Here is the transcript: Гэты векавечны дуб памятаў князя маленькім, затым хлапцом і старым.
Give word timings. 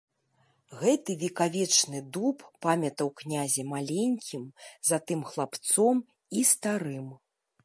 Гэты 0.79 1.11
векавечны 1.23 1.99
дуб 2.17 2.37
памятаў 2.67 3.13
князя 3.21 3.69
маленькім, 3.75 4.49
затым 4.93 5.19
хлапцом 5.33 6.05
і 6.39 6.49
старым. 6.55 7.07